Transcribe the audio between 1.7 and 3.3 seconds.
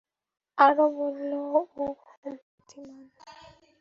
খুব বুদ্ধিমান।